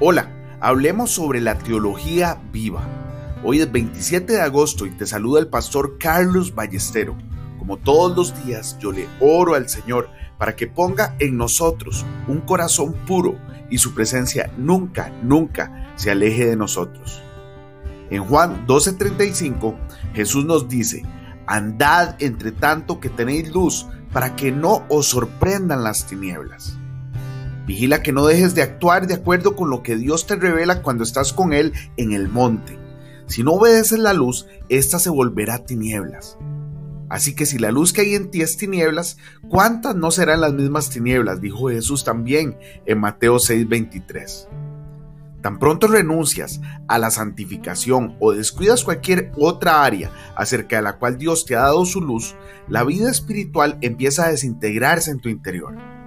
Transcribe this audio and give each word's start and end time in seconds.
Hola, 0.00 0.30
hablemos 0.60 1.10
sobre 1.10 1.40
la 1.40 1.58
teología 1.58 2.40
viva. 2.52 2.86
Hoy 3.42 3.58
es 3.58 3.72
27 3.72 4.34
de 4.34 4.40
agosto 4.40 4.86
y 4.86 4.92
te 4.92 5.06
saluda 5.06 5.40
el 5.40 5.48
pastor 5.48 5.98
Carlos 5.98 6.54
Ballestero. 6.54 7.16
Como 7.58 7.78
todos 7.78 8.16
los 8.16 8.44
días, 8.44 8.78
yo 8.78 8.92
le 8.92 9.08
oro 9.18 9.56
al 9.56 9.68
Señor 9.68 10.08
para 10.38 10.54
que 10.54 10.68
ponga 10.68 11.16
en 11.18 11.36
nosotros 11.36 12.06
un 12.28 12.42
corazón 12.42 12.92
puro 13.08 13.40
y 13.70 13.78
su 13.78 13.92
presencia 13.92 14.52
nunca, 14.56 15.10
nunca 15.24 15.92
se 15.96 16.12
aleje 16.12 16.46
de 16.46 16.54
nosotros. 16.54 17.20
En 18.08 18.22
Juan 18.22 18.68
12:35, 18.68 19.76
Jesús 20.14 20.44
nos 20.44 20.68
dice, 20.68 21.02
andad 21.48 22.14
entre 22.20 22.52
tanto 22.52 23.00
que 23.00 23.08
tenéis 23.08 23.52
luz, 23.52 23.88
para 24.12 24.36
que 24.36 24.52
no 24.52 24.84
os 24.88 25.08
sorprendan 25.08 25.82
las 25.82 26.06
tinieblas. 26.06 26.78
Vigila 27.68 28.02
que 28.02 28.12
no 28.12 28.24
dejes 28.24 28.54
de 28.54 28.62
actuar 28.62 29.06
de 29.06 29.12
acuerdo 29.12 29.54
con 29.54 29.68
lo 29.68 29.82
que 29.82 29.94
Dios 29.94 30.26
te 30.26 30.36
revela 30.36 30.80
cuando 30.80 31.04
estás 31.04 31.34
con 31.34 31.52
Él 31.52 31.74
en 31.98 32.14
el 32.14 32.26
monte. 32.26 32.78
Si 33.26 33.42
no 33.42 33.52
obedeces 33.52 33.98
la 33.98 34.14
luz, 34.14 34.46
ésta 34.70 34.98
se 34.98 35.10
volverá 35.10 35.66
tinieblas. 35.66 36.38
Así 37.10 37.34
que 37.34 37.44
si 37.44 37.58
la 37.58 37.70
luz 37.70 37.92
que 37.92 38.00
hay 38.00 38.14
en 38.14 38.30
ti 38.30 38.40
es 38.40 38.56
tinieblas, 38.56 39.18
¿cuántas 39.50 39.94
no 39.94 40.10
serán 40.10 40.40
las 40.40 40.54
mismas 40.54 40.88
tinieblas? 40.88 41.42
Dijo 41.42 41.68
Jesús 41.68 42.04
también 42.04 42.56
en 42.86 43.00
Mateo 43.00 43.38
6:23. 43.38 44.48
Tan 45.42 45.58
pronto 45.58 45.88
renuncias 45.88 46.62
a 46.86 46.98
la 46.98 47.10
santificación 47.10 48.16
o 48.18 48.32
descuidas 48.32 48.82
cualquier 48.82 49.30
otra 49.36 49.84
área 49.84 50.10
acerca 50.36 50.76
de 50.76 50.82
la 50.84 50.96
cual 50.96 51.18
Dios 51.18 51.44
te 51.44 51.54
ha 51.54 51.64
dado 51.64 51.84
su 51.84 52.00
luz, 52.00 52.34
la 52.66 52.82
vida 52.82 53.10
espiritual 53.10 53.76
empieza 53.82 54.24
a 54.24 54.30
desintegrarse 54.30 55.10
en 55.10 55.20
tu 55.20 55.28
interior. 55.28 55.97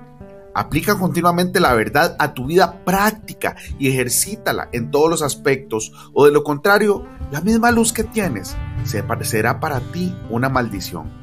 Aplica 0.54 0.98
continuamente 0.98 1.60
la 1.60 1.74
verdad 1.74 2.16
a 2.20 2.34
tu 2.34 2.48
vida 2.48 2.84
práctica 2.84 3.56
y 3.80 3.88
ejercítala 3.88 4.70
en 4.74 4.92
todos 4.92 5.10
los 5.10 5.22
aspectos, 5.22 5.94
o 6.14 6.26
de 6.26 6.32
lo 6.32 6.44
contrario, 6.44 7.06
la 7.32 7.42
misma 7.42 7.72
luz 7.72 7.94
que 7.94 8.04
tienes 8.04 8.56
se 8.84 9.04
parecerá 9.04 9.60
para 9.60 9.80
ti 9.80 10.16
una 10.30 10.50
maldición. 10.50 11.22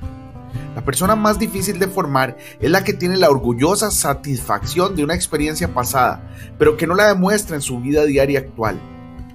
La 0.74 0.84
persona 0.84 1.16
más 1.16 1.38
difícil 1.38 1.78
de 1.78 1.88
formar 1.88 2.36
es 2.60 2.70
la 2.70 2.84
que 2.84 2.92
tiene 2.92 3.16
la 3.16 3.30
orgullosa 3.30 3.90
satisfacción 3.90 4.96
de 4.96 5.04
una 5.04 5.14
experiencia 5.14 5.74
pasada, 5.74 6.22
pero 6.56 6.76
que 6.76 6.86
no 6.86 6.94
la 6.94 7.08
demuestra 7.08 7.56
en 7.56 7.62
su 7.62 7.80
vida 7.80 8.04
diaria 8.04 8.38
actual. 8.38 8.80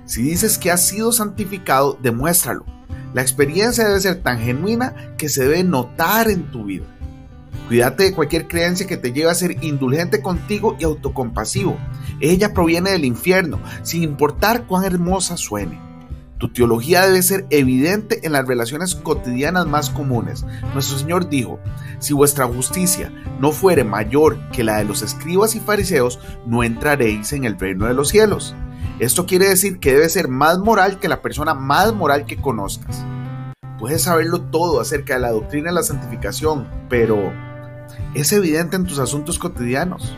Si 0.05 0.21
dices 0.21 0.57
que 0.57 0.71
has 0.71 0.87
sido 0.87 1.11
santificado, 1.11 1.97
demuéstralo. 2.01 2.65
La 3.13 3.21
experiencia 3.21 3.87
debe 3.87 3.99
ser 3.99 4.23
tan 4.23 4.39
genuina 4.39 4.95
que 5.17 5.29
se 5.29 5.43
debe 5.43 5.63
notar 5.63 6.29
en 6.29 6.49
tu 6.49 6.65
vida. 6.65 6.85
Cuídate 7.67 8.03
de 8.03 8.13
cualquier 8.13 8.47
creencia 8.47 8.87
que 8.87 8.97
te 8.97 9.13
lleve 9.13 9.31
a 9.31 9.35
ser 9.35 9.63
indulgente 9.63 10.21
contigo 10.21 10.75
y 10.79 10.83
autocompasivo. 10.83 11.77
Ella 12.19 12.53
proviene 12.53 12.91
del 12.91 13.05
infierno, 13.05 13.59
sin 13.83 14.03
importar 14.03 14.65
cuán 14.65 14.83
hermosa 14.83 15.37
suene. 15.37 15.79
Tu 16.43 16.51
teología 16.51 17.05
debe 17.05 17.23
ser 17.23 17.45
evidente 17.51 18.19
en 18.23 18.33
las 18.33 18.45
relaciones 18.45 18.95
cotidianas 18.95 19.65
más 19.65 19.89
comunes. 19.89 20.45
Nuestro 20.73 20.97
Señor 20.97 21.29
dijo, 21.29 21.57
si 21.99 22.13
vuestra 22.13 22.47
justicia 22.47 23.13
no 23.39 23.53
fuere 23.53 23.85
mayor 23.85 24.37
que 24.49 24.65
la 24.65 24.77
de 24.77 24.83
los 24.83 25.01
escribas 25.01 25.55
y 25.55 25.61
fariseos, 25.61 26.19
no 26.45 26.63
entraréis 26.65 27.31
en 27.31 27.45
el 27.45 27.57
reino 27.57 27.85
de 27.85 27.93
los 27.93 28.09
cielos. 28.09 28.55
Esto 28.99 29.25
quiere 29.25 29.47
decir 29.47 29.79
que 29.79 29.93
debe 29.93 30.09
ser 30.09 30.27
más 30.27 30.59
moral 30.59 30.99
que 30.99 31.07
la 31.07 31.21
persona 31.21 31.53
más 31.53 31.93
moral 31.93 32.25
que 32.25 32.35
conozcas. 32.35 33.05
Puedes 33.83 34.03
saberlo 34.03 34.39
todo 34.39 34.79
acerca 34.79 35.15
de 35.15 35.19
la 35.19 35.31
doctrina 35.31 35.67
de 35.67 35.75
la 35.75 35.83
santificación, 35.83 36.69
pero 36.87 37.33
es 38.13 38.31
evidente 38.31 38.77
en 38.77 38.85
tus 38.85 38.97
asuntos 38.97 39.37
cotidianos. 39.37 40.15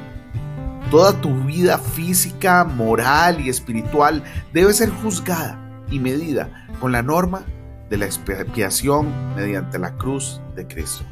Toda 0.91 1.19
tu 1.19 1.33
vida 1.45 1.79
física, 1.79 2.63
moral 2.63 3.41
y 3.41 3.49
espiritual 3.49 4.23
debe 4.53 4.71
ser 4.71 4.91
juzgada 4.91 5.83
y 5.89 5.97
medida 5.97 6.67
con 6.79 6.91
la 6.91 7.01
norma 7.01 7.41
de 7.89 7.97
la 7.97 8.05
expiación 8.05 9.35
mediante 9.35 9.79
la 9.79 9.95
cruz 9.95 10.39
de 10.55 10.67
Cristo. 10.67 11.03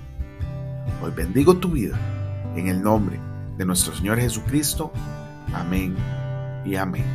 Hoy 1.01 1.09
bendigo 1.09 1.55
tu 1.55 1.69
vida 1.69 1.99
en 2.55 2.67
el 2.67 2.83
nombre 2.83 3.19
de 3.57 3.65
nuestro 3.65 3.95
Señor 3.95 4.19
Jesucristo. 4.19 4.91
Amén 5.55 5.95
y 6.65 6.75
amén. 6.75 7.05